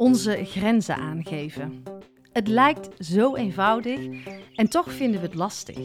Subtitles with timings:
[0.00, 1.82] Onze grenzen aangeven.
[2.32, 4.00] Het lijkt zo eenvoudig
[4.54, 5.78] en toch vinden we het lastig.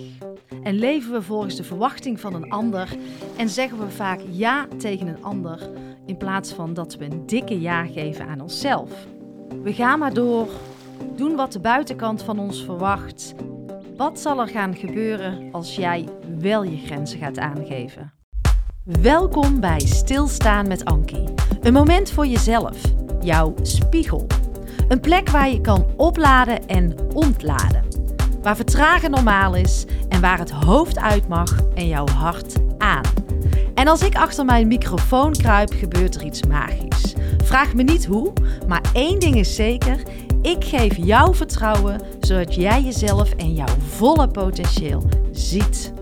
[0.63, 2.89] En leven we volgens de verwachting van een ander
[3.37, 5.69] en zeggen we vaak ja tegen een ander
[6.05, 8.91] in plaats van dat we een dikke ja geven aan onszelf.
[9.63, 10.47] We gaan maar door,
[11.15, 13.33] doen wat de buitenkant van ons verwacht.
[13.97, 16.07] Wat zal er gaan gebeuren als jij
[16.39, 18.13] wel je grenzen gaat aangeven?
[18.83, 21.33] Welkom bij Stilstaan met Ankie.
[21.61, 22.81] Een moment voor jezelf,
[23.25, 24.27] jouw spiegel.
[24.87, 27.83] Een plek waar je kan opladen en ontladen.
[28.41, 33.03] Waar vertragen normaal is en waar het hoofd uit mag en jouw hart aan.
[33.73, 37.13] En als ik achter mijn microfoon kruip, gebeurt er iets magisch.
[37.43, 38.33] Vraag me niet hoe,
[38.67, 40.01] maar één ding is zeker:
[40.41, 45.93] ik geef jou vertrouwen zodat jij jezelf en jouw volle potentieel ziet.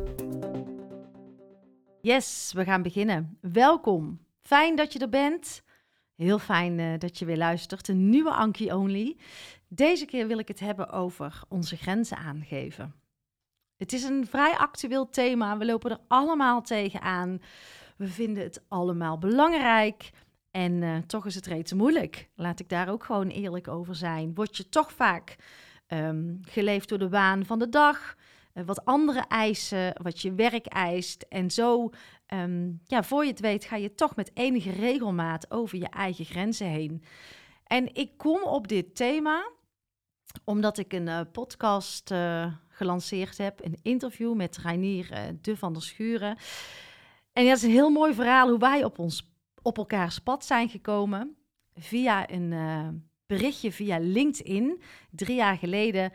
[2.02, 3.38] Yes, we gaan beginnen.
[3.42, 4.20] Welkom.
[4.42, 5.64] Fijn dat je er bent.
[6.16, 7.88] Heel fijn uh, dat je weer luistert.
[7.88, 9.17] Een nieuwe Anki Only.
[9.67, 12.94] Deze keer wil ik het hebben over onze grenzen aangeven.
[13.78, 15.58] Het is een vrij actueel thema.
[15.58, 17.41] We lopen er allemaal tegenaan.
[17.97, 20.11] We vinden het allemaal belangrijk.
[20.52, 22.30] En uh, toch is het reeds moeilijk.
[22.36, 24.34] Laat ik daar ook gewoon eerlijk over zijn.
[24.34, 25.36] Word je toch vaak
[25.88, 28.16] um, geleefd door de waan van de dag?
[28.54, 31.26] Uh, wat andere eisen, wat je werk eist.
[31.30, 31.90] En zo,
[32.34, 36.26] um, ja, voor je het weet, ga je toch met enige regelmaat over je eigen
[36.26, 37.04] grenzen heen.
[37.64, 39.52] En ik kom op dit thema
[40.44, 45.81] omdat ik een uh, podcast uh, gelanceerd heb, een interview met Reinier de van der
[45.81, 46.38] Schuren.
[47.34, 50.70] En dat is een heel mooi verhaal hoe wij op, ons, op elkaars pad zijn
[50.70, 51.36] gekomen
[51.76, 52.54] via een
[53.26, 54.81] berichtje via LinkedIn.
[55.12, 56.12] Drie jaar geleden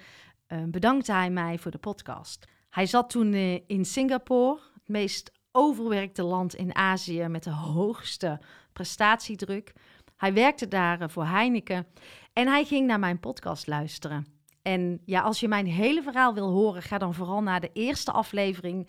[0.71, 2.47] bedankte hij mij voor de podcast.
[2.71, 8.41] Hij zat toen uh, in Singapore, het meest overwerkte land in Azië met de hoogste
[8.73, 9.73] prestatiedruk.
[10.17, 11.87] Hij werkte daar uh, voor Heineken
[12.33, 14.27] en hij ging naar mijn podcast luisteren.
[14.63, 18.13] En ja, als je mijn hele verhaal wil horen, ga dan vooral naar de eerste
[18.13, 18.89] aflevering.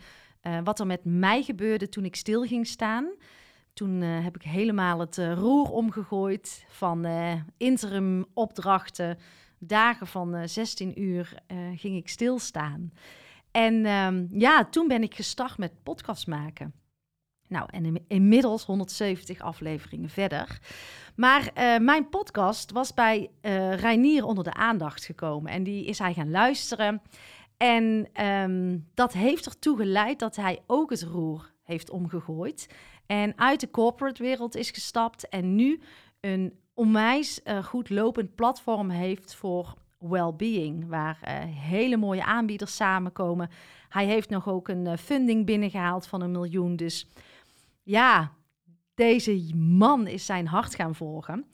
[0.63, 3.13] wat er met mij gebeurde toen ik stil ging staan.
[3.73, 7.05] Toen heb ik helemaal het roer omgegooid van
[7.57, 9.17] interim opdrachten
[9.59, 12.91] dagen van uh, 16 uur uh, ging ik stilstaan.
[13.51, 16.73] En um, ja, toen ben ik gestart met podcast maken.
[17.47, 20.59] Nou, en in, inmiddels 170 afleveringen verder.
[21.15, 23.29] Maar uh, mijn podcast was bij
[23.75, 25.51] Reinier onder de aandacht gekomen.
[25.51, 27.01] En die is hij gaan luisteren.
[27.57, 32.67] En um, dat heeft ertoe geleid dat hij ook het roer heeft omgegooid.
[33.05, 35.29] En uit de corporate wereld is gestapt.
[35.29, 35.81] En nu
[36.19, 43.49] een onwijs uh, goed lopend platform heeft voor well-being, waar uh, hele mooie aanbieders samenkomen.
[43.89, 46.75] Hij heeft nog ook een uh, funding binnengehaald van een miljoen.
[46.75, 47.07] Dus
[47.83, 48.31] ja,
[48.93, 51.45] deze man is zijn hart gaan volgen.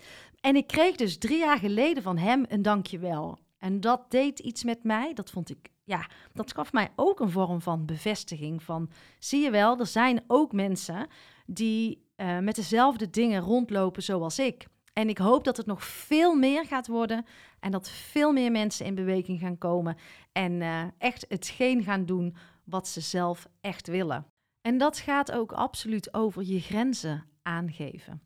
[0.41, 3.37] En ik kreeg dus drie jaar geleden van hem een dankjewel.
[3.57, 5.13] En dat deed iets met mij.
[5.13, 8.63] Dat vond ik, ja, dat gaf mij ook een vorm van bevestiging.
[8.63, 11.07] Van, zie je wel, er zijn ook mensen
[11.45, 12.03] die
[12.41, 14.67] met dezelfde dingen rondlopen zoals ik.
[14.99, 17.25] En ik hoop dat het nog veel meer gaat worden
[17.59, 19.97] en dat veel meer mensen in beweging gaan komen
[20.31, 24.25] en uh, echt hetgeen gaan doen wat ze zelf echt willen.
[24.61, 28.21] En dat gaat ook absoluut over je grenzen aangeven.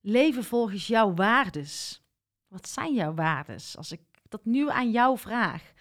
[0.00, 2.02] Leven volgens jouw waardes.
[2.48, 3.76] Wat zijn jouw waardes?
[3.76, 5.72] Als ik dat nu aan jou vraag.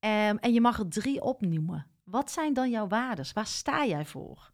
[0.00, 1.86] Um, en je mag er drie opnoemen.
[2.04, 3.32] Wat zijn dan jouw waardes?
[3.32, 4.50] Waar sta jij voor?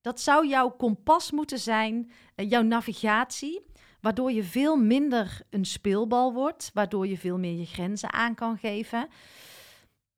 [0.00, 3.66] Dat zou jouw kompas moeten zijn, uh, jouw navigatie
[4.00, 8.58] waardoor je veel minder een speelbal wordt, waardoor je veel meer je grenzen aan kan
[8.58, 9.08] geven.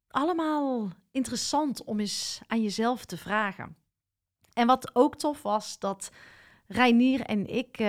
[0.09, 3.77] Allemaal interessant om eens aan jezelf te vragen.
[4.53, 6.11] En wat ook tof was, dat
[6.67, 7.87] Reinier en ik, uh,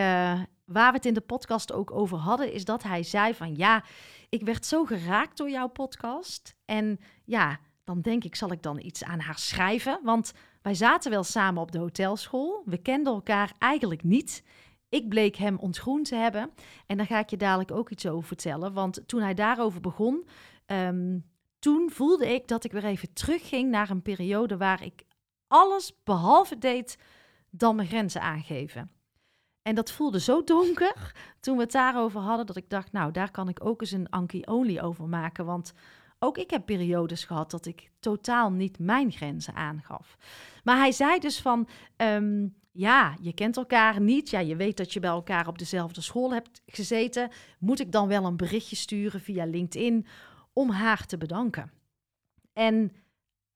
[0.66, 3.84] waar we het in de podcast ook over hadden, is dat hij zei van ja,
[4.30, 6.56] ik werd zo geraakt door jouw podcast.
[6.66, 10.00] En ja, dan denk ik, zal ik dan iets aan haar schrijven?
[10.03, 12.63] Want wij zaten wel samen op de hotelschool.
[12.66, 14.44] We kenden elkaar eigenlijk niet.
[14.91, 16.52] Ik bleek hem ontgroend te hebben.
[16.85, 18.74] En daar ga ik je dadelijk ook iets over vertellen.
[18.74, 20.27] Want toen hij daarover begon,
[20.65, 21.25] um,
[21.60, 25.04] toen voelde ik dat ik weer even terugging naar een periode waar ik
[25.48, 26.98] alles behalve deed
[27.50, 28.92] dan mijn grenzen aangeven.
[29.62, 33.31] En dat voelde zo donker toen we het daarover hadden, dat ik dacht, nou, daar
[33.31, 35.45] kan ik ook eens een Anki Only over maken.
[35.45, 35.74] Want
[36.19, 40.18] ook ik heb periodes gehad dat ik totaal niet mijn grenzen aangaf.
[40.63, 41.68] Maar hij zei dus van,
[41.98, 44.29] um, ja, je kent elkaar niet.
[44.29, 47.29] Ja, je weet dat je bij elkaar op dezelfde school hebt gezeten.
[47.59, 50.06] Moet ik dan wel een berichtje sturen via LinkedIn
[50.53, 51.71] om haar te bedanken?
[52.53, 52.91] En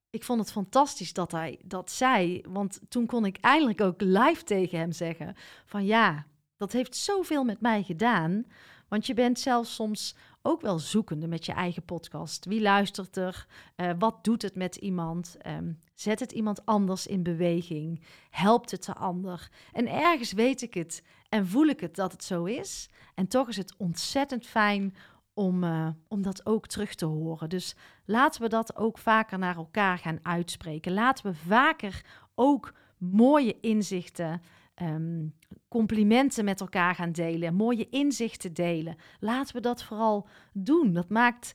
[0.10, 4.44] ik vond het fantastisch dat hij dat zei, want toen kon ik eindelijk ook live
[4.44, 5.36] tegen hem zeggen
[5.66, 6.26] van ja,
[6.58, 8.46] Dat heeft zoveel met mij gedaan.
[8.88, 12.46] Want je bent zelfs soms ook wel zoekende met je eigen podcast.
[12.46, 13.48] Wie luistert er?
[13.78, 15.38] Uh, wat doet het met iemand?
[15.48, 18.02] Um, zet het iemand anders in beweging?
[18.30, 19.50] Helpt het de ander?
[19.74, 22.90] En ergens weet ik het en voel ik het dat het zo is.
[23.16, 24.96] En toch is het ontzettend fijn
[25.34, 27.50] om, uh, om dat ook terug te horen.
[27.50, 30.94] Dus laten we dat ook vaker naar elkaar gaan uitspreken.
[30.94, 32.06] Laten we vaker
[32.36, 34.42] ook mooie inzichten
[34.82, 35.34] um,
[35.68, 38.96] complimenten met elkaar gaan delen, mooie inzichten delen.
[39.20, 40.94] Laten we dat vooral doen.
[40.94, 41.54] Dat maakt,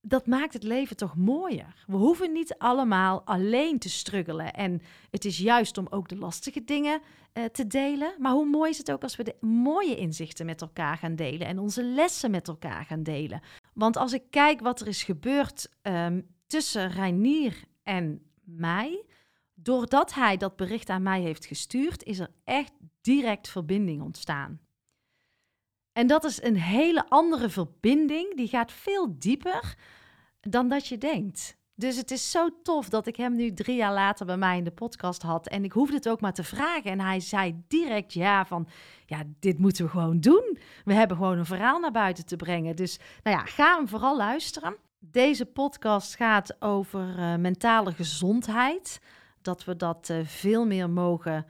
[0.00, 1.84] dat maakt het leven toch mooier.
[1.86, 4.52] We hoeven niet allemaal alleen te struggelen.
[4.52, 7.00] En het is juist om ook de lastige dingen
[7.34, 8.14] uh, te delen.
[8.18, 11.46] Maar hoe mooi is het ook als we de mooie inzichten met elkaar gaan delen
[11.46, 13.40] en onze lessen met elkaar gaan delen.
[13.74, 19.04] Want als ik kijk wat er is gebeurd um, tussen Reinier en mij,
[19.62, 24.60] doordat hij dat bericht aan mij heeft gestuurd, is er echt direct verbinding ontstaan.
[25.92, 29.74] En dat is een hele andere verbinding, die gaat veel dieper
[30.40, 31.56] dan dat je denkt.
[31.74, 34.64] Dus het is zo tof dat ik hem nu drie jaar later bij mij in
[34.64, 35.48] de podcast had.
[35.48, 36.90] En ik hoefde het ook maar te vragen.
[36.90, 38.68] En hij zei direct ja van,
[39.06, 40.58] ja, dit moeten we gewoon doen.
[40.84, 42.76] We hebben gewoon een verhaal naar buiten te brengen.
[42.76, 44.76] Dus nou ja, ga hem vooral luisteren.
[44.98, 49.00] Deze podcast gaat over uh, mentale gezondheid
[49.48, 51.46] dat we dat uh, veel meer mogen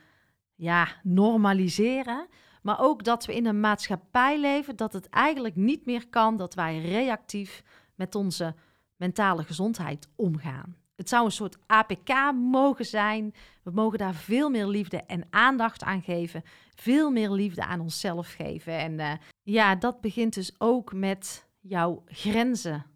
[0.55, 2.29] ja, normaliseren.
[2.63, 6.55] Maar ook dat we in een maatschappij leven dat het eigenlijk niet meer kan dat
[6.55, 7.63] wij reactief
[7.95, 8.55] met onze
[8.97, 10.77] mentale gezondheid omgaan.
[10.97, 13.35] Het zou een soort APK mogen zijn.
[13.63, 16.43] We mogen daar veel meer liefde en aandacht aan geven.
[16.75, 18.79] Veel meer liefde aan onszelf geven.
[18.79, 19.13] En uh,
[19.43, 22.87] ja, dat begint dus ook met jouw grenzen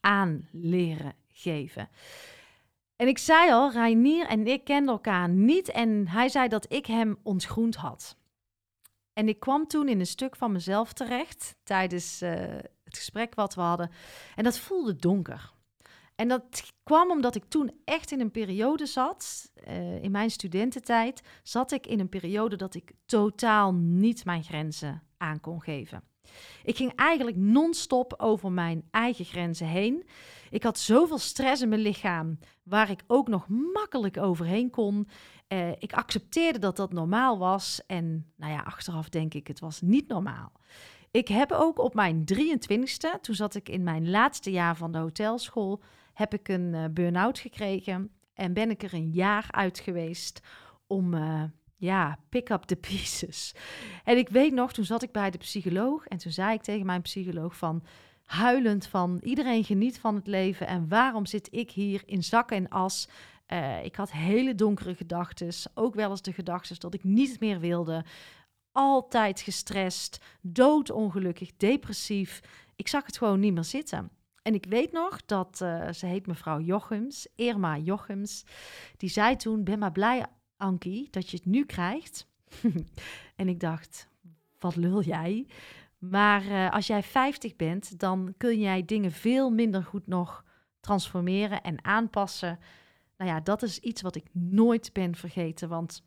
[0.00, 1.88] aanleren geven.
[3.02, 6.86] En ik zei al, Reinier en ik kenden elkaar niet en hij zei dat ik
[6.86, 8.16] hem ontgroend had.
[9.12, 12.30] En ik kwam toen in een stuk van mezelf terecht tijdens uh,
[12.84, 13.90] het gesprek wat we hadden.
[14.34, 15.52] En dat voelde donker.
[16.14, 21.22] En dat kwam omdat ik toen echt in een periode zat, uh, in mijn studententijd,
[21.42, 26.11] zat ik in een periode dat ik totaal niet mijn grenzen aan kon geven.
[26.64, 30.04] Ik ging eigenlijk non-stop over mijn eigen grenzen heen.
[30.50, 35.08] Ik had zoveel stress in mijn lichaam, waar ik ook nog makkelijk overheen kon.
[35.48, 37.80] Uh, ik accepteerde dat dat normaal was.
[37.86, 40.52] En nou ja, achteraf denk ik, het was niet normaal.
[41.10, 44.98] Ik heb ook op mijn 23ste, toen zat ik in mijn laatste jaar van de
[44.98, 45.82] hotelschool,
[46.14, 48.10] heb ik een uh, burn-out gekregen.
[48.34, 50.40] En ben ik er een jaar uit geweest
[50.86, 51.42] om uh,
[51.82, 53.54] ja, pick up the pieces.
[54.04, 56.86] En ik weet nog, toen zat ik bij de psycholoog en toen zei ik tegen
[56.86, 57.82] mijn psycholoog van
[58.24, 62.68] huilend van iedereen geniet van het leven en waarom zit ik hier in zak en
[62.68, 63.08] as?
[63.48, 67.60] Uh, ik had hele donkere gedachten, ook wel eens de gedachten dat ik niet meer
[67.60, 68.04] wilde.
[68.72, 72.40] Altijd gestrest, doodongelukkig, depressief.
[72.76, 74.10] Ik zag het gewoon niet meer zitten.
[74.42, 78.44] En ik weet nog dat uh, ze heet mevrouw Jochems, Irma Jochems.
[78.96, 80.26] Die zei toen: Ben maar blij
[80.62, 82.26] Ankie, dat je het nu krijgt.
[83.36, 84.08] en ik dacht,
[84.58, 85.46] wat lul jij?
[85.98, 90.44] Maar uh, als jij 50 bent, dan kun jij dingen veel minder goed nog
[90.80, 92.58] transformeren en aanpassen.
[93.16, 96.04] Nou ja, dat is iets wat ik nooit ben vergeten, want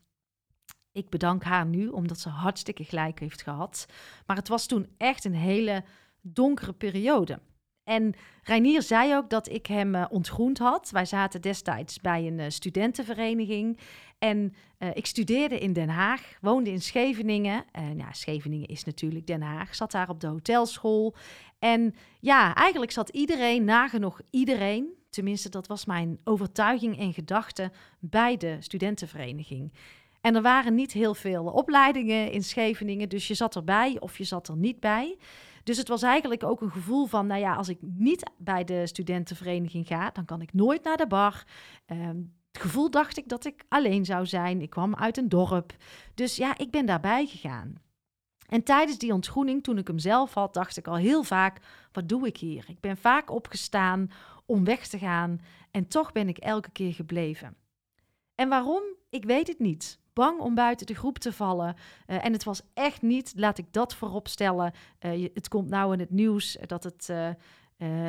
[0.92, 3.86] ik bedank haar nu omdat ze hartstikke gelijk heeft gehad.
[4.26, 5.84] Maar het was toen echt een hele
[6.20, 7.40] donkere periode.
[7.86, 10.90] En Reinier zei ook dat ik hem uh, ontgroend had.
[10.90, 13.78] Wij zaten destijds bij een uh, studentenvereniging.
[14.18, 17.64] En uh, ik studeerde in Den Haag, woonde in Scheveningen.
[17.72, 19.74] En ja, Scheveningen is natuurlijk Den Haag.
[19.74, 21.14] Zat daar op de hotelschool.
[21.58, 28.36] En ja, eigenlijk zat iedereen, nagenoeg iedereen, tenminste dat was mijn overtuiging en gedachte, bij
[28.36, 29.72] de studentenvereniging.
[30.20, 34.24] En er waren niet heel veel opleidingen in Scheveningen, dus je zat erbij of je
[34.24, 35.16] zat er niet bij.
[35.66, 38.86] Dus het was eigenlijk ook een gevoel van, nou ja, als ik niet bij de
[38.86, 41.44] studentenvereniging ga, dan kan ik nooit naar de bar.
[41.86, 44.60] Um, het gevoel dacht ik dat ik alleen zou zijn.
[44.60, 45.76] Ik kwam uit een dorp.
[46.14, 47.74] Dus ja, ik ben daarbij gegaan.
[48.48, 51.60] En tijdens die ontgroening, toen ik hem zelf had, dacht ik al heel vaak:
[51.92, 52.64] wat doe ik hier?
[52.68, 54.10] Ik ben vaak opgestaan
[54.44, 57.56] om weg te gaan en toch ben ik elke keer gebleven.
[58.34, 58.82] En waarom?
[59.10, 59.98] Ik weet het niet.
[60.16, 61.76] Bang om buiten de groep te vallen.
[62.06, 64.72] Uh, en het was echt niet, laat ik dat voorop stellen.
[65.00, 67.12] Uh, het komt nou in het nieuws dat het.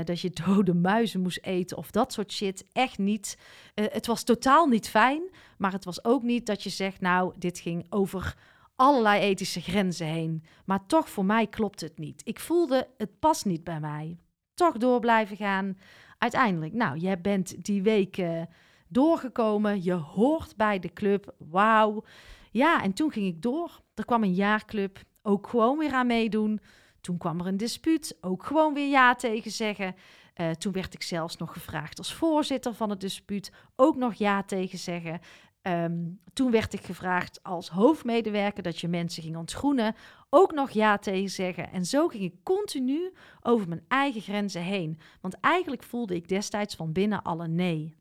[0.03, 2.65] Dat je dode muizen moest eten of dat soort shit.
[2.71, 3.37] Echt niet.
[3.73, 5.21] Het was totaal niet fijn.
[5.57, 8.35] Maar het was ook niet dat je zegt, nou, dit ging over
[8.75, 10.43] allerlei ethische grenzen heen.
[10.65, 12.21] Maar toch, voor mij klopt het niet.
[12.25, 14.17] Ik voelde, het past niet bij mij.
[14.53, 15.77] Toch door blijven gaan.
[16.17, 18.41] Uiteindelijk, nou, je bent die week uh,
[18.89, 19.83] doorgekomen.
[19.83, 21.33] Je hoort bij de club.
[21.37, 22.03] Wauw.
[22.51, 23.81] ja, en toen ging ik door.
[23.95, 26.59] Er kwam een jaarclub, ook gewoon weer aan meedoen.
[27.01, 29.95] Toen kwam er een dispuut, ook gewoon weer ja tegen zeggen.
[30.35, 34.43] Uh, toen werd ik zelfs nog gevraagd als voorzitter van het dispuut, ook nog ja
[34.43, 35.19] tegen zeggen.
[35.61, 39.95] Um, toen werd ik gevraagd als hoofdmedewerker dat je mensen ging ontgroenen,
[40.29, 41.71] ook nog ja tegen zeggen.
[41.71, 44.99] En zo ging ik continu over mijn eigen grenzen heen.
[45.21, 47.96] Want eigenlijk voelde ik destijds van binnen alle nee.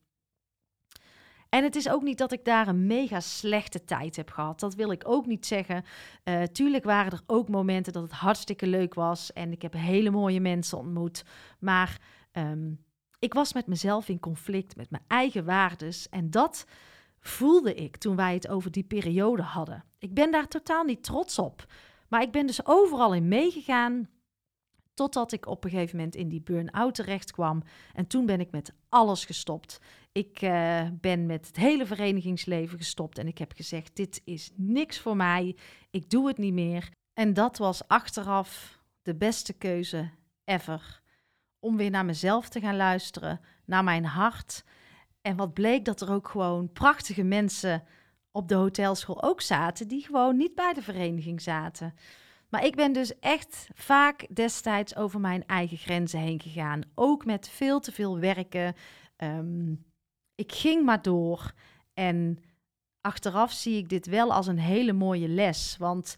[1.49, 4.61] En het is ook niet dat ik daar een mega slechte tijd heb gehad.
[4.61, 5.85] Dat wil ik ook niet zeggen.
[6.25, 9.33] Uh, tuurlijk waren er ook momenten dat het hartstikke leuk was.
[9.33, 11.25] En ik heb hele mooie mensen ontmoet.
[11.59, 12.01] Maar
[12.33, 12.85] um,
[13.19, 16.09] ik was met mezelf in conflict, met mijn eigen waardes.
[16.09, 16.67] En dat
[17.21, 19.85] voelde ik toen wij het over die periode hadden.
[19.99, 21.67] Ik ben daar totaal niet trots op.
[22.09, 24.09] Maar ik ben dus overal in meegegaan.
[24.97, 27.63] Totdat ik op een gegeven moment in die burn-out terecht kwam.
[27.95, 29.81] En toen ben ik met alles gestopt.
[30.13, 33.19] Ik uh, ben met het hele verenigingsleven gestopt.
[33.19, 35.57] En ik heb gezegd: Dit is niks voor mij.
[35.91, 36.89] Ik doe het niet meer.
[37.13, 40.11] En dat was achteraf de beste keuze
[40.45, 41.03] ever.
[41.59, 44.65] Om weer naar mezelf te gaan luisteren, naar mijn hart.
[45.23, 47.85] En wat bleek dat er ook gewoon prachtige mensen
[48.31, 51.95] op de hotelschool ook zaten, die gewoon niet bij de vereniging zaten.
[52.49, 56.81] Maar ik ben dus echt vaak destijds over mijn eigen grenzen heen gegaan.
[56.95, 58.75] Ook met veel te veel werken.
[59.17, 59.73] Ehm,
[60.35, 61.53] ik ging maar door.
[61.95, 62.39] En
[63.01, 65.77] achteraf zie ik dit wel als een hele mooie les.
[65.79, 66.17] Want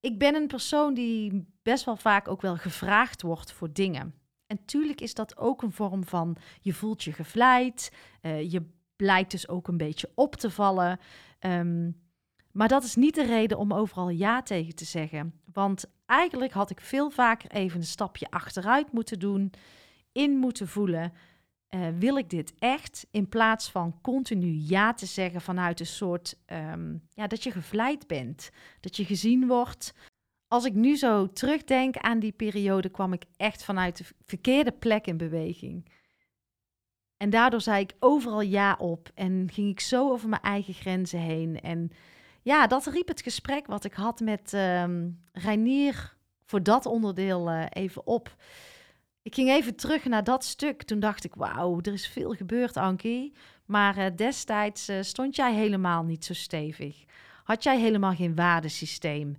[0.00, 4.14] ik ben een persoon die best wel vaak ook wel gevraagd wordt voor dingen.
[4.46, 7.92] En tuurlijk is dat ook een vorm van je voelt je gevleid.
[8.22, 8.62] Uh, je
[8.96, 10.98] blijkt dus ook een beetje op te vallen.
[11.40, 12.07] Um,
[12.58, 15.40] maar dat is niet de reden om overal ja tegen te zeggen.
[15.52, 19.52] Want eigenlijk had ik veel vaker even een stapje achteruit moeten doen,
[20.12, 21.12] in moeten voelen.
[21.70, 23.06] Uh, wil ik dit echt?
[23.10, 28.06] In plaats van continu ja te zeggen vanuit een soort um, ja, dat je gevleid
[28.06, 28.50] bent,
[28.80, 29.94] dat je gezien wordt.
[30.48, 35.06] Als ik nu zo terugdenk aan die periode, kwam ik echt vanuit de verkeerde plek
[35.06, 35.90] in beweging.
[37.16, 41.20] En daardoor zei ik overal ja op en ging ik zo over mijn eigen grenzen
[41.20, 41.60] heen.
[41.60, 41.90] En
[42.42, 47.64] ja, dat riep het gesprek wat ik had met um, Reinier voor dat onderdeel uh,
[47.70, 48.36] even op.
[49.22, 50.82] Ik ging even terug naar dat stuk.
[50.82, 53.34] Toen dacht ik, wauw, er is veel gebeurd, Ankie.
[53.66, 57.04] Maar uh, destijds uh, stond jij helemaal niet zo stevig.
[57.44, 59.36] Had jij helemaal geen waardesysteem.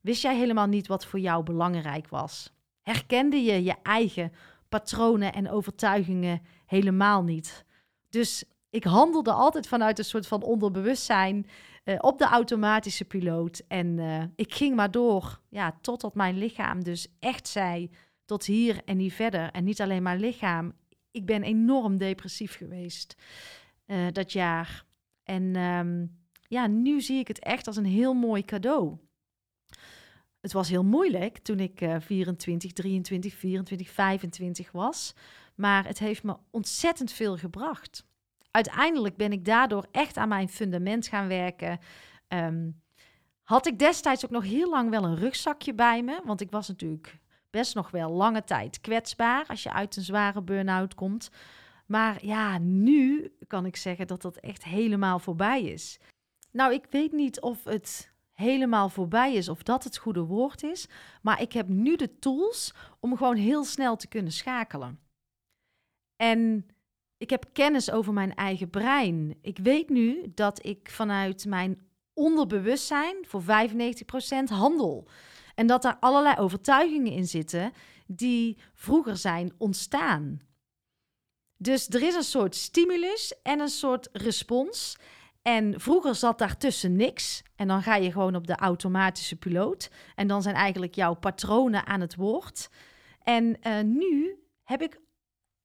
[0.00, 2.52] Wist jij helemaal niet wat voor jou belangrijk was.
[2.82, 4.32] Herkende je je eigen
[4.68, 7.64] patronen en overtuigingen helemaal niet.
[8.08, 11.46] Dus ik handelde altijd vanuit een soort van onderbewustzijn
[11.84, 13.62] uh, op de automatische piloot.
[13.68, 17.90] En uh, ik ging maar door, ja, totdat mijn lichaam dus echt zei
[18.24, 19.50] tot hier en niet verder.
[19.50, 20.72] En niet alleen mijn lichaam.
[21.10, 23.16] Ik ben enorm depressief geweest
[23.86, 24.84] uh, dat jaar.
[25.22, 28.96] En um, ja, nu zie ik het echt als een heel mooi cadeau.
[30.40, 35.14] Het was heel moeilijk toen ik uh, 24, 23, 24, 25 was.
[35.54, 38.10] Maar het heeft me ontzettend veel gebracht
[38.52, 41.78] uiteindelijk ben ik daardoor echt aan mijn fundament gaan werken.
[42.28, 42.82] Um,
[43.42, 46.68] had ik destijds ook nog heel lang wel een rugzakje bij me, want ik was
[46.68, 47.18] natuurlijk
[47.50, 51.30] best nog wel lange tijd kwetsbaar als je uit een zware burn-out komt.
[51.86, 56.00] Maar ja, nu kan ik zeggen dat dat echt helemaal voorbij is.
[56.50, 60.88] Nou, ik weet niet of het helemaal voorbij is of dat het goede woord is,
[61.22, 65.00] maar ik heb nu de tools om gewoon heel snel te kunnen schakelen.
[66.16, 66.66] En
[67.22, 69.38] ik heb kennis over mijn eigen brein.
[69.42, 71.80] Ik weet nu dat ik vanuit mijn
[72.14, 73.44] onderbewustzijn voor 95%
[74.44, 75.08] handel.
[75.54, 77.72] En dat daar allerlei overtuigingen in zitten
[78.06, 80.40] die vroeger zijn ontstaan.
[81.56, 84.96] Dus er is een soort stimulus en een soort respons.
[85.42, 87.42] En vroeger zat daartussen niks.
[87.56, 89.90] En dan ga je gewoon op de automatische piloot.
[90.14, 92.70] En dan zijn eigenlijk jouw patronen aan het woord.
[93.22, 95.00] En uh, nu heb ik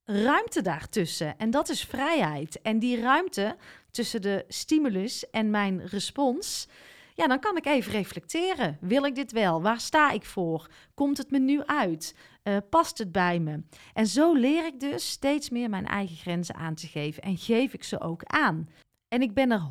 [0.09, 1.37] ruimte daartussen.
[1.37, 2.61] En dat is vrijheid.
[2.61, 3.55] En die ruimte
[3.91, 6.67] tussen de stimulus en mijn respons.
[7.13, 8.77] Ja, dan kan ik even reflecteren.
[8.81, 9.61] Wil ik dit wel?
[9.61, 10.69] Waar sta ik voor?
[10.93, 12.15] Komt het me nu uit?
[12.43, 13.63] Uh, past het bij me?
[13.93, 17.23] En zo leer ik dus steeds meer mijn eigen grenzen aan te geven.
[17.23, 18.69] En geef ik ze ook aan.
[19.07, 19.69] En ik ben er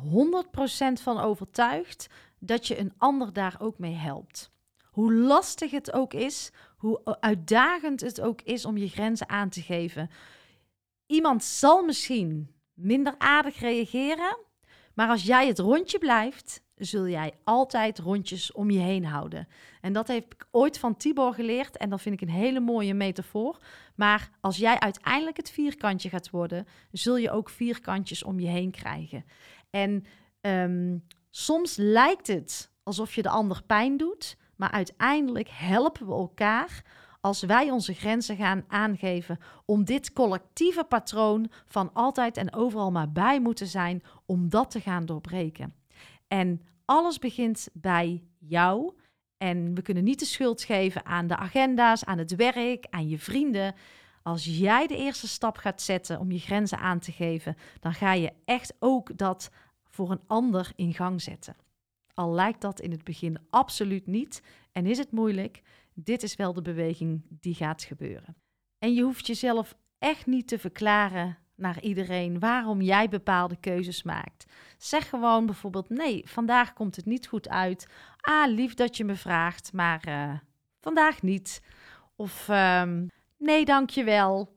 [0.99, 2.07] 100% van overtuigd
[2.39, 4.51] dat je een ander daar ook mee helpt.
[4.91, 9.61] Hoe lastig het ook is, hoe uitdagend het ook is om je grenzen aan te
[9.61, 10.09] geven.
[11.05, 14.37] Iemand zal misschien minder aardig reageren,
[14.93, 19.47] maar als jij het rondje blijft, zul jij altijd rondjes om je heen houden.
[19.81, 22.93] En dat heb ik ooit van Tibor geleerd en dat vind ik een hele mooie
[22.93, 23.57] metafoor.
[23.95, 28.71] Maar als jij uiteindelijk het vierkantje gaat worden, zul je ook vierkantjes om je heen
[28.71, 29.25] krijgen.
[29.69, 30.05] En
[30.41, 31.03] um,
[31.37, 36.83] Soms lijkt het alsof je de ander pijn doet, maar uiteindelijk helpen we elkaar
[37.21, 43.11] als wij onze grenzen gaan aangeven om dit collectieve patroon van altijd en overal maar
[43.11, 45.73] bij moeten zijn, om dat te gaan doorbreken.
[46.27, 48.93] En alles begint bij jou.
[49.37, 53.19] En we kunnen niet de schuld geven aan de agenda's, aan het werk, aan je
[53.19, 53.75] vrienden.
[54.23, 58.13] Als jij de eerste stap gaat zetten om je grenzen aan te geven, dan ga
[58.13, 59.51] je echt ook dat
[59.89, 61.55] voor een ander in gang zetten.
[62.17, 65.61] Al lijkt dat in het begin absoluut niet en is het moeilijk,
[65.93, 68.35] dit is wel de beweging die gaat gebeuren.
[68.79, 74.45] En je hoeft jezelf echt niet te verklaren naar iedereen waarom jij bepaalde keuzes maakt.
[74.77, 77.87] Zeg gewoon bijvoorbeeld: nee, vandaag komt het niet goed uit.
[78.17, 80.33] Ah, lief dat je me vraagt, maar uh,
[80.81, 81.61] vandaag niet.
[82.15, 84.55] Of um, nee, dankjewel.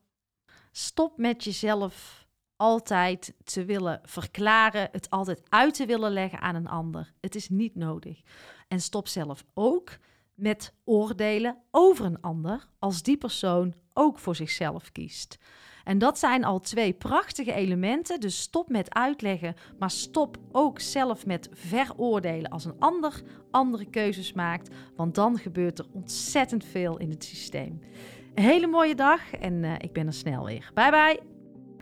[0.70, 2.19] Stop met jezelf
[2.60, 7.12] altijd te willen verklaren, het altijd uit te willen leggen aan een ander.
[7.20, 8.20] Het is niet nodig.
[8.68, 9.98] En stop zelf ook
[10.34, 15.38] met oordelen over een ander als die persoon ook voor zichzelf kiest.
[15.84, 18.20] En dat zijn al twee prachtige elementen.
[18.20, 24.32] Dus stop met uitleggen, maar stop ook zelf met veroordelen als een ander andere keuzes
[24.32, 24.74] maakt.
[24.96, 27.80] Want dan gebeurt er ontzettend veel in het systeem.
[28.34, 30.70] Een hele mooie dag en uh, ik ben er snel weer.
[30.74, 31.29] Bye bye.